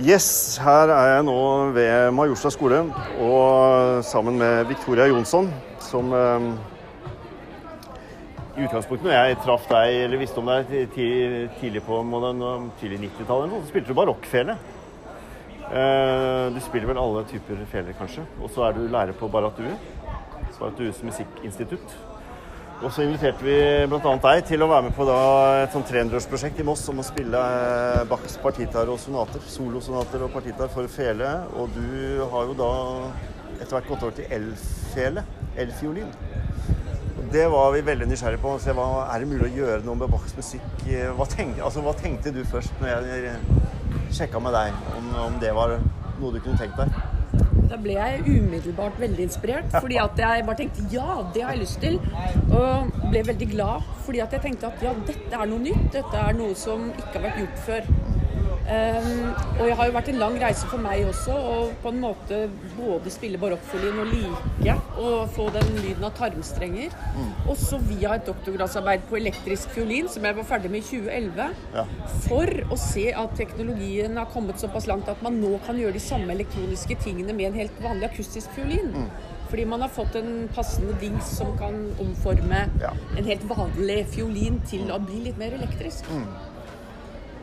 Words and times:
Yes, 0.00 0.56
her 0.56 0.88
er 0.88 1.06
jeg 1.10 1.24
nå 1.26 1.40
ved 1.76 2.14
Majorstad 2.16 2.54
skole 2.54 2.78
og 3.20 3.98
sammen 4.08 4.38
med 4.40 4.62
Victoria 4.70 5.04
Jonsson, 5.10 5.50
som 5.84 6.08
eh, 6.16 6.46
i 8.56 8.64
utgangspunktet 8.64 9.04
når 9.10 9.12
jeg 9.12 9.36
traff 9.44 9.66
deg, 9.68 9.98
eller 10.06 10.22
visste 10.22 10.40
om 10.40 10.48
deg 10.48 10.72
tidlig 10.94 11.82
på 11.84 11.98
tidlig 12.80 13.02
90-tallet, 13.10 13.52
så 13.52 13.68
spilte 13.68 13.92
du 13.92 13.98
barokkfele. 13.98 14.56
Eh, 15.68 16.46
du 16.54 16.60
spiller 16.64 16.88
vel 16.94 17.02
alle 17.02 17.26
typer 17.28 17.60
feler, 17.68 17.92
kanskje. 18.00 18.24
Og 18.40 18.48
så 18.54 18.70
er 18.70 18.78
du 18.78 18.86
lærer 18.88 19.12
på 19.12 19.28
Barrat 19.28 19.60
Due. 19.60 19.76
Barrat 20.56 20.80
Dues 20.80 21.04
musikkinstitutt. 21.04 21.92
Og 22.80 22.88
så 22.88 23.04
inviterte 23.04 23.44
vi 23.44 23.54
bl.a. 23.92 24.12
deg 24.24 24.46
til 24.48 24.62
å 24.64 24.68
være 24.70 24.86
med 24.86 24.94
på 24.96 25.04
et 25.04 25.74
sånn 25.74 25.84
300-årsprosjekt 25.84 26.62
i 26.62 26.64
Moss 26.64 26.86
om 26.88 27.02
å 27.02 27.04
spille 27.04 27.36
eh, 27.36 28.04
Bachs 28.08 28.38
partitar 28.40 28.88
og 28.88 28.96
sonater. 29.02 29.42
Solosonater 29.52 30.24
og 30.24 30.32
partitar 30.32 30.72
for 30.72 30.88
fele. 30.88 31.28
Og 31.60 31.76
du 31.76 32.22
har 32.32 32.48
jo 32.48 32.56
da 32.56 32.70
etter 33.58 33.74
hvert 33.76 33.90
gått 33.90 34.06
over 34.08 34.16
til 34.16 34.32
elfele. 34.32 35.26
Elfiolin. 35.60 36.08
Det 37.30 37.44
var 37.52 37.76
vi 37.76 37.84
veldig 37.84 38.08
nysgjerrige 38.08 38.40
på. 38.46 38.56
å 38.56 38.64
Se 38.64 38.72
hva 38.72 38.88
er 39.10 39.20
det 39.20 39.28
mulig 39.34 39.50
å 39.50 39.54
gjøre 39.60 39.84
noe 39.84 40.00
med 40.00 40.16
Bachs 40.16 40.32
musikk? 40.40 40.72
Hva 40.88 41.28
tenkte, 41.28 41.60
altså, 41.68 41.84
hva 41.84 41.92
tenkte 42.00 42.32
du 42.32 42.40
først 42.48 42.80
når 42.80 43.12
jeg 43.12 43.36
sjekka 44.16 44.40
med 44.40 44.56
deg 44.56 44.84
om, 44.96 45.16
om 45.28 45.40
det 45.44 45.52
var 45.52 45.76
noe 45.76 46.32
du 46.32 46.40
kunne 46.40 46.56
tenkt 46.56 46.80
deg? 46.80 47.09
Da 47.70 47.76
ble 47.78 47.94
jeg 47.94 48.22
umiddelbart 48.26 48.96
veldig 48.98 49.22
inspirert, 49.28 49.68
fordi 49.76 49.98
at 50.02 50.18
jeg 50.18 50.42
bare 50.48 50.58
tenkte 50.58 50.86
ja, 50.90 51.20
det 51.34 51.44
har 51.44 51.54
jeg 51.54 51.60
lyst 51.62 51.78
til. 51.84 52.00
Og 52.50 52.90
ble 53.12 53.22
veldig 53.28 53.46
glad, 53.52 53.86
fordi 54.06 54.22
at 54.24 54.34
jeg 54.34 54.42
tenkte 54.48 54.72
at 54.72 54.82
ja, 54.82 54.94
dette 55.06 55.38
er 55.38 55.50
noe 55.52 55.62
nytt. 55.62 55.84
Dette 55.94 56.24
er 56.24 56.34
noe 56.34 56.56
som 56.58 56.88
ikke 56.96 57.12
har 57.14 57.28
vært 57.28 57.38
gjort 57.44 57.62
før. 57.68 57.92
Um, 58.70 59.32
og 59.58 59.64
jeg 59.66 59.74
har 59.74 59.88
jo 59.88 59.94
vært 59.96 60.08
en 60.12 60.18
lang 60.20 60.36
reise 60.38 60.68
for 60.70 60.78
meg 60.78 61.00
også, 61.08 61.34
og 61.34 61.72
på 61.82 61.90
en 61.90 61.96
måte 62.04 62.36
både 62.76 63.10
spille 63.10 63.40
barokkfiolin 63.42 63.98
og 63.98 64.12
like 64.12 64.76
å 65.00 65.08
få 65.34 65.48
den 65.56 65.72
lyden 65.80 66.06
av 66.06 66.14
tarmstrenger. 66.14 66.94
Og 67.48 67.56
så 67.58 67.80
via 67.82 68.14
et 68.14 68.28
doktorgradsarbeid 68.28 69.08
på 69.10 69.18
elektrisk 69.18 69.74
fiolin, 69.74 70.06
som 70.12 70.28
jeg 70.28 70.38
var 70.38 70.46
ferdig 70.52 70.70
med 70.70 70.84
i 70.84 70.86
2011. 70.86 71.58
Ja. 71.74 71.84
For 72.28 72.54
å 72.70 72.78
se 72.78 73.08
at 73.24 73.34
teknologien 73.40 74.20
har 74.20 74.30
kommet 74.30 74.62
såpass 74.62 74.86
langt 74.90 75.10
at 75.10 75.26
man 75.26 75.40
nå 75.42 75.56
kan 75.66 75.80
gjøre 75.80 75.98
de 75.98 76.04
samme 76.06 76.30
elektroniske 76.36 77.00
tingene 77.02 77.34
med 77.34 77.50
en 77.50 77.60
helt 77.64 77.82
vanlig 77.82 78.12
akustisk 78.12 78.54
fiolin. 78.54 78.94
Fordi 79.50 79.64
man 79.66 79.82
har 79.82 79.90
fått 79.90 80.14
en 80.14 80.44
passende 80.54 80.94
dings 81.02 81.26
som 81.40 81.56
kan 81.58 81.74
omforme 81.98 82.68
Ja. 82.78 82.92
en 83.18 83.24
helt 83.26 83.42
vanlig 83.50 84.06
fiolin 84.14 84.60
til 84.70 84.92
å 84.94 85.00
bli 85.02 85.24
litt 85.24 85.38
mer 85.38 85.58
elektrisk. 85.58 86.06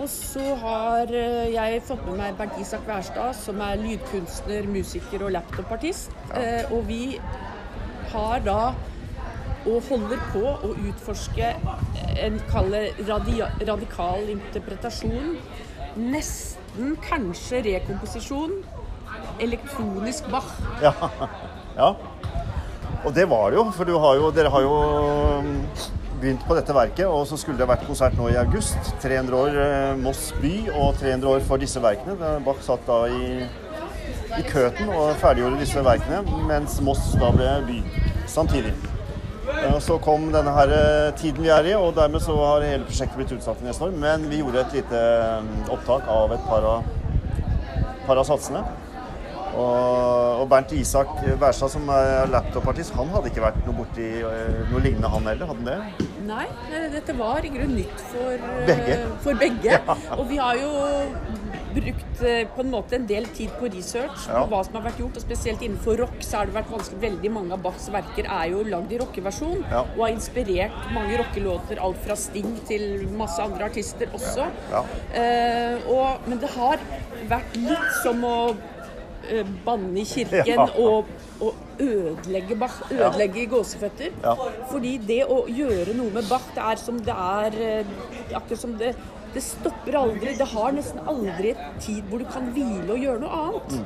Og 0.00 0.08
så 0.08 0.54
har 0.62 1.10
eh, 1.12 1.50
jeg 1.52 1.82
fått 1.84 2.06
med 2.08 2.16
meg 2.22 2.38
Bernt 2.38 2.56
Isak 2.60 2.86
Wærstad, 2.88 3.34
som 3.36 3.60
er 3.60 3.80
lydkunstner, 3.82 4.68
musiker 4.72 5.26
og 5.26 5.34
laptopartist. 5.36 6.14
Eh, 6.32 6.64
Og 6.72 6.86
vi 6.88 7.18
har 8.14 8.40
da 8.46 8.72
og 9.68 9.82
holder 9.90 10.22
på 10.32 10.40
å 10.40 10.70
utforske 10.88 11.50
en 12.24 12.38
kaller 12.48 12.94
radikal 13.04 14.30
interpretasjon. 14.32 15.34
Nesten 16.00 16.96
kanskje 17.04 17.60
rekomposisjon. 17.68 18.62
Elektronisk 19.44 20.30
Bach. 20.32 20.48
Ja. 20.80 20.94
ja. 21.76 21.90
Og 23.04 23.12
det 23.16 23.28
var 23.28 23.50
det 23.50 23.60
jo, 23.60 23.66
for 23.76 23.88
du 23.88 23.98
har 24.00 24.16
jo, 24.16 24.32
dere 24.32 24.52
har 24.52 24.64
jo 24.64 24.76
begynt 26.20 26.44
på 26.46 26.56
dette 26.58 26.74
verket, 26.76 27.06
og 27.08 27.24
så 27.28 27.38
skulle 27.40 27.58
det 27.60 27.68
vært 27.70 27.86
konsert 27.88 28.16
nå 28.18 28.28
i 28.30 28.38
august. 28.40 28.78
300 29.02 29.40
år 29.40 29.58
eh, 29.64 29.96
Moss 30.00 30.30
by 30.40 30.54
og 30.74 30.94
300 31.00 31.32
år 31.32 31.42
for 31.48 31.62
disse 31.62 31.82
verkene. 31.82 32.16
Bach 32.46 32.60
satt 32.64 32.84
da 32.88 33.02
i, 33.08 33.46
i 34.38 34.46
Køten 34.48 34.92
og 34.92 35.16
ferdiggjorde 35.22 35.60
disse 35.62 35.84
verkene, 35.84 36.22
mens 36.50 36.78
Moss 36.84 37.12
da 37.20 37.32
ble 37.34 37.52
by 37.68 37.82
samtidig. 38.30 38.74
Eh, 39.50 39.78
så 39.82 39.98
kom 40.02 40.28
denne 40.34 40.52
her 40.54 40.74
eh, 40.74 41.14
tiden 41.18 41.44
vi 41.44 41.52
er 41.52 41.72
i, 41.72 41.74
og 41.78 41.96
dermed 41.96 42.22
så 42.24 42.36
har 42.38 42.66
hele 42.66 42.86
prosjektet 42.88 43.18
blitt 43.18 43.34
utsatt 43.36 43.64
neste 43.64 43.88
år. 43.88 43.96
Men 43.96 44.28
vi 44.30 44.42
gjorde 44.42 44.64
et 44.64 44.78
lite 44.80 45.02
um, 45.40 45.50
opptak 45.76 46.08
av 46.10 46.36
et 46.36 46.46
par 46.48 46.68
av, 46.74 46.94
par 48.06 48.20
av 48.20 48.28
satsene. 48.28 48.62
Og 49.50 49.99
Bernt 50.50 50.72
Isak 50.74 51.12
Wærstad, 51.40 51.70
som 51.76 51.88
er 51.94 52.26
laptopartist, 52.32 52.94
han 52.98 53.10
hadde 53.14 53.30
ikke 53.30 53.44
vært 53.44 53.60
noe 53.66 53.76
borti 53.84 54.06
eh, 54.18 54.60
noe 54.72 54.82
lignende, 54.82 55.10
han 55.12 55.28
heller? 55.30 55.50
Hadde 55.52 55.62
han 55.62 55.68
det? 55.70 56.08
Nei, 56.30 56.46
dette 56.92 57.14
var 57.18 57.46
i 57.46 57.50
grunnen 57.54 57.78
nytt 57.80 58.02
for 58.10 58.34
eh, 58.34 58.66
Begge. 58.68 58.98
For 59.24 59.40
begge. 59.44 59.78
Ja. 59.90 60.16
Og 60.18 60.26
vi 60.30 60.36
har 60.40 60.56
jo 60.58 60.70
brukt 61.74 62.22
eh, 62.26 62.42
på 62.50 62.64
en 62.64 62.70
måte 62.72 62.96
en 62.98 63.04
del 63.08 63.26
tid 63.36 63.52
på 63.60 63.68
research 63.70 64.24
Ja. 64.28 64.40
på 64.42 64.50
hva 64.50 64.60
som 64.66 64.76
har 64.78 64.84
vært 64.88 64.98
gjort. 65.02 65.18
Og 65.20 65.24
spesielt 65.24 65.62
innenfor 65.62 66.00
rock 66.02 66.16
så 66.26 66.40
har 66.40 66.50
det 66.50 66.56
vært 66.58 66.72
vanskelig. 66.72 67.00
Veldig 67.04 67.30
mange 67.36 67.54
av 67.56 67.62
Bachs 67.64 67.86
verker 67.94 68.26
er 68.26 68.50
jo 68.52 68.64
lagd 68.66 68.92
i 68.94 68.98
rockeversjon. 69.02 69.62
Ja. 69.70 69.84
Og 69.94 70.02
har 70.04 70.14
inspirert 70.16 70.90
mange 70.96 71.20
rockelåter, 71.22 71.80
alt 71.86 72.02
fra 72.04 72.18
Sting 72.18 72.56
til 72.68 73.06
masse 73.18 73.38
andre 73.42 73.70
artister 73.70 74.10
også. 74.18 74.50
Ja. 74.74 74.82
Eh, 75.22 75.88
og, 75.94 76.26
men 76.30 76.42
det 76.42 76.50
har 76.56 76.82
vært 77.30 77.56
litt 77.62 77.90
som 78.02 78.26
å 78.26 78.36
banne 79.64 80.00
i 80.00 80.04
kirken 80.08 80.46
Ja. 80.46 80.66
og, 80.78 81.06
og 81.40 81.54
ødelegge 81.80 82.56
Bach. 82.60 82.80
Ødelegge 82.90 83.44
ja. 83.44 83.48
gåseføtter. 83.54 84.12
Ja. 84.24 84.34
Fordi 84.70 84.96
det 85.08 85.22
å 85.28 85.42
gjøre 85.48 85.94
noe 85.98 86.12
med 86.14 86.28
Bach, 86.30 86.46
det 86.54 86.64
er 86.72 86.80
som 86.82 87.00
det 87.04 87.16
er 87.16 87.58
eh, 87.60 87.96
Akkurat 88.34 88.60
som 88.60 88.76
det 88.80 88.94
Det 89.34 89.42
stopper 89.46 89.94
aldri. 89.94 90.32
Det 90.38 90.46
har 90.50 90.72
nesten 90.74 90.98
aldri 91.06 91.52
et 91.52 91.66
tid 91.80 92.02
hvor 92.10 92.18
du 92.18 92.26
kan 92.26 92.48
hvile 92.54 92.90
og 92.90 92.98
gjøre 92.98 93.20
noe 93.22 93.42
annet. 93.44 93.76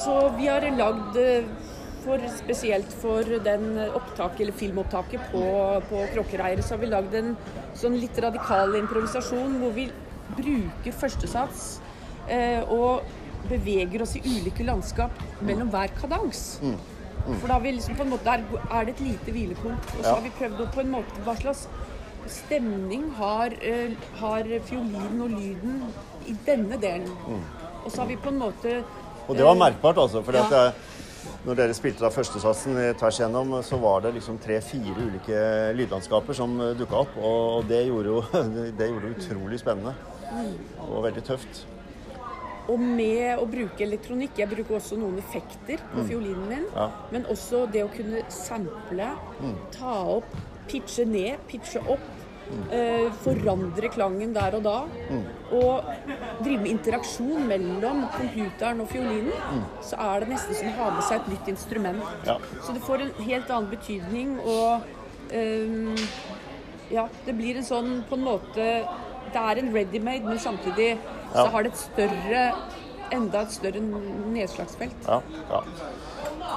Så 0.00 0.14
vi 0.38 0.46
har 0.48 0.64
lagd 0.78 1.18
eh, 1.20 1.44
for, 2.04 2.22
spesielt 2.32 2.92
for 3.02 3.28
den 3.44 3.74
opptak, 3.92 4.40
eller 4.40 4.56
filmopptaket 4.56 5.20
på, 5.32 5.42
på 5.90 6.04
Kråkereiret, 6.14 6.64
så 6.64 6.74
har 6.76 6.80
vi 6.80 6.88
lagd 6.88 7.14
en 7.18 7.34
sånn 7.76 7.98
litt 8.00 8.16
radikal 8.24 8.72
improvisasjon 8.80 9.58
hvor 9.60 9.74
vi 9.76 9.90
bruker 10.38 10.96
førstesats 10.96 11.80
eh, 12.30 12.62
og 12.72 13.04
beveger 13.48 14.02
oss 14.02 14.16
i 14.16 14.20
ulike 14.24 14.64
landskap 14.66 15.10
mellom 15.40 15.70
hver 15.70 15.88
kadans. 16.00 16.60
For 16.60 17.46
da 17.46 17.54
har 17.54 17.60
vi 17.60 17.72
liksom 17.76 17.96
på 17.96 18.02
en 18.06 18.10
måte, 18.10 18.24
der 18.24 18.44
er 18.70 18.84
det 18.84 18.94
et 18.96 19.00
lite 19.00 19.32
hvilepunkt. 19.32 19.90
Og 19.98 20.04
så 20.04 20.08
Ja. 20.08 20.14
har 20.14 20.22
vi 20.22 20.30
prøvd 20.38 20.60
å 20.60 20.72
på 20.72 20.80
en 20.80 20.90
måte 20.90 21.24
Hva 21.24 21.34
slags 21.36 21.66
stemning 22.26 23.10
har, 23.16 23.50
uh, 23.50 23.94
har 24.20 24.42
fiolinen 24.64 25.20
og 25.20 25.30
lyden 25.30 25.82
i 26.26 26.36
denne 26.46 26.76
delen? 26.80 27.10
Og 27.84 27.90
så 27.92 27.98
har 28.02 28.06
vi 28.06 28.16
på 28.16 28.28
en 28.28 28.38
måte 28.38 28.84
Og 29.28 29.36
det 29.36 29.44
var 29.44 29.54
eh, 29.54 29.58
merkbart, 29.58 29.96
altså. 29.96 30.22
For 30.24 30.32
Ja. 30.32 30.72
når 31.46 31.54
dere 31.56 31.74
spilte 31.74 32.00
da 32.00 32.08
førstesatsen 32.08 32.74
tvers 32.98 33.18
igjennom, 33.20 33.62
så 33.62 33.78
var 33.80 34.00
det 34.00 34.14
liksom 34.14 34.38
tre-fire 34.38 34.96
ulike 34.96 35.74
lydlandskaper 35.76 36.34
som 36.34 36.58
dukka 36.58 36.96
opp. 37.04 37.16
Og 37.16 37.68
det 37.68 37.86
gjorde 37.86 38.04
jo 38.06 38.20
det 38.78 38.88
gjorde 38.90 39.14
utrolig 39.16 39.60
spennende. 39.60 39.94
Og 40.88 41.04
veldig 41.04 41.22
tøft. 41.24 41.64
Og 42.70 42.78
med 42.80 43.40
å 43.40 43.46
bruke 43.50 43.82
elektronikk 43.82 44.38
Jeg 44.38 44.50
bruker 44.52 44.76
også 44.78 44.96
noen 45.00 45.18
effekter 45.18 45.82
på 45.90 46.04
fiolinen 46.06 46.46
min. 46.48 46.64
Ja. 46.76 46.88
Men 47.10 47.26
også 47.32 47.64
det 47.72 47.82
å 47.84 47.90
kunne 47.92 48.22
sample, 48.30 49.10
ta 49.74 49.94
opp, 50.16 50.30
pitche 50.70 51.04
ned, 51.08 51.42
pitche 51.50 51.82
opp. 51.90 52.06
eh, 52.74 53.06
forandre 53.22 53.88
klangen 53.94 54.32
der 54.34 54.56
og 54.58 54.62
da. 54.64 54.78
Og 55.54 55.84
drive 56.42 56.62
med 56.64 56.70
interaksjon 56.72 57.44
mellom 57.46 58.00
computeren 58.16 58.80
og 58.82 58.88
fiolinen. 58.90 59.62
Så 59.86 59.94
er 60.02 60.20
det 60.24 60.32
nesten 60.32 60.54
som 60.58 60.72
å 60.72 60.78
ha 60.80 60.88
med 60.96 61.04
seg 61.06 61.20
et 61.20 61.28
nytt 61.34 61.52
instrument. 61.52 62.02
Ja. 62.26 62.38
Så 62.62 62.74
det 62.74 62.82
får 62.82 63.04
en 63.04 63.12
helt 63.28 63.50
annen 63.50 63.70
betydning. 63.70 64.38
Og 64.46 64.82
Um, 65.30 65.94
ja, 66.90 67.04
det 67.22 67.36
blir 67.38 67.54
en 67.60 67.62
sånn 67.62 67.90
på 68.10 68.16
en 68.18 68.24
måte 68.26 68.64
Det 69.30 69.38
er 69.38 69.60
en 69.60 69.68
ready-made, 69.70 70.26
men 70.26 70.40
samtidig 70.42 70.96
så 71.32 71.48
har 71.54 71.66
det 71.66 71.72
et 71.72 71.82
større 71.84 72.44
enda 73.14 73.42
et 73.42 73.54
større 73.54 73.80
nedslagsfelt. 73.82 75.08
Ja, 75.08 75.20
ja. 75.50 75.62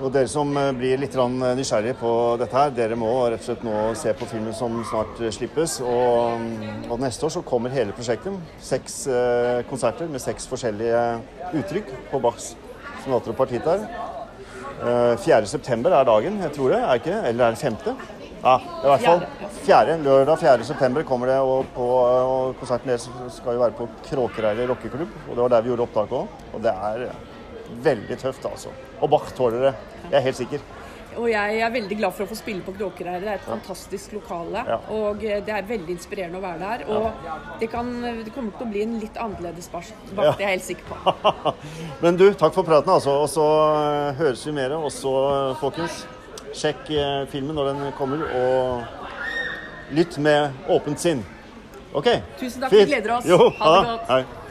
Og 0.00 0.10
dere 0.14 0.28
som 0.30 0.50
eh, 0.58 0.70
blir 0.76 1.00
litt 1.00 1.14
nysgjerrige 1.14 1.96
på 2.00 2.10
dette 2.40 2.56
her, 2.56 2.72
dere 2.74 2.96
må 2.98 3.10
rett 3.32 3.42
og 3.42 3.46
slett 3.46 3.64
nå 3.66 3.76
se 3.98 4.14
på 4.16 4.28
filmen 4.30 4.56
som 4.56 4.76
snart 4.88 5.20
eh, 5.20 5.32
slippes. 5.34 5.78
Og, 5.84 6.48
og 6.88 7.02
neste 7.02 7.28
år 7.28 7.34
så 7.36 7.44
kommer 7.46 7.74
hele 7.74 7.94
prosjektet. 7.96 8.36
Seks 8.64 9.04
eh, 9.12 9.60
konserter 9.70 10.10
med 10.10 10.22
seks 10.24 10.48
forskjellige 10.50 11.04
uttrykk 11.60 11.92
på 12.10 12.22
Bachs 12.24 12.54
sonater 13.04 13.34
og 13.34 13.38
partitar. 13.38 13.84
Eh, 14.84 15.14
4. 15.24 15.44
september 15.48 15.94
er 15.96 16.08
dagen, 16.08 16.40
jeg 16.42 16.56
tror 16.56 16.74
det. 16.74 16.82
Er 16.82 17.00
ikke? 17.02 17.20
Eller 17.28 17.46
er 17.46 17.56
det 17.56 17.62
5.? 17.62 18.23
Ja, 18.44 18.58
i 18.60 18.88
hvert 18.90 19.04
fall. 19.06 19.22
Fjerde, 19.64 19.96
Lørdag 20.04 20.40
4. 20.42 20.64
september 20.68 21.04
kommer 21.08 21.32
det, 21.32 21.38
og, 21.40 21.64
på, 21.72 21.88
og 22.04 22.58
konserten 22.60 22.92
deres 22.92 23.08
skal 23.38 23.56
jo 23.56 23.64
være 23.64 23.78
på 23.78 23.88
Kråkereiret 24.10 24.68
rockeklubb. 24.68 25.16
Og 25.28 25.32
det 25.32 25.42
var 25.46 25.54
der 25.54 25.64
vi 25.64 25.72
gjorde 25.72 25.86
opptaket 25.88 26.18
òg. 26.18 26.38
Og 26.52 26.64
det 26.64 26.74
er 26.90 27.06
veldig 27.84 28.18
tøft, 28.20 28.44
altså. 28.50 28.72
Og 29.00 29.10
Bach 29.14 29.32
tåler 29.36 29.70
det. 29.70 29.76
Jeg 30.10 30.18
er 30.20 30.26
helt 30.28 30.42
sikker. 30.42 30.72
Og 31.14 31.28
jeg 31.30 31.58
er 31.62 31.70
veldig 31.70 31.96
glad 31.98 32.14
for 32.16 32.26
å 32.26 32.30
få 32.30 32.36
spille 32.36 32.64
på 32.66 32.74
Kråkereir. 32.74 33.22
Det 33.22 33.30
er 33.30 33.38
et 33.38 33.46
fantastisk 33.46 34.16
lokale. 34.16 34.64
Ja. 34.68 34.78
Og 34.92 35.22
eh, 35.24 35.40
det 35.46 35.54
er 35.54 35.68
veldig 35.68 35.94
inspirerende 35.94 36.40
å 36.40 36.44
være 36.44 36.60
der. 36.64 36.84
Og 36.90 37.60
det, 37.60 37.68
kan, 37.72 37.92
det 38.02 38.32
kommer 38.34 38.56
til 38.58 38.66
å 38.66 38.72
bli 38.72 38.82
en 38.84 38.96
litt 39.02 39.20
annerledes 39.22 39.70
vakt, 39.72 39.94
det 40.10 40.26
er 40.26 40.42
jeg 40.42 40.56
helt 40.56 40.66
sikker 40.66 40.90
på. 40.90 41.54
Men 42.02 42.18
du, 42.20 42.26
takk 42.34 42.56
for 42.56 42.66
praten, 42.66 42.92
altså. 42.96 43.14
Og 43.24 43.30
så 43.30 43.46
eh, 43.46 44.10
høres 44.20 44.44
vi 44.48 44.56
mer. 44.58 44.76
Og 44.80 44.90
så, 44.92 45.14
eh, 45.30 45.56
folkens, 45.62 46.02
sjekk 46.52 46.90
eh, 46.90 47.24
filmen 47.32 47.56
når 47.56 47.72
den 47.72 47.92
kommer, 47.98 48.24
og 48.36 48.84
lytt 49.94 50.18
med 50.18 50.50
åpent 50.68 51.00
sinn. 51.00 51.24
OK? 51.94 52.08
Tusen 52.40 52.60
takk, 52.64 52.72
vi 52.72 52.84
gleder 52.90 53.16
oss. 53.18 53.26
Jo, 53.28 53.38
Ha 53.58 53.74
det 53.76 53.86
godt. 53.88 54.08
Hei. 54.10 54.43